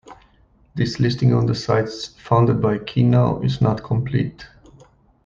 This 0.73 0.99
listing 0.99 1.31
of 1.31 1.45
the 1.45 1.53
sites 1.53 2.07
founded 2.07 2.59
by 2.59 2.79
Kino 2.79 3.39
is 3.43 3.61
not 3.61 3.83
complete. 3.83 4.47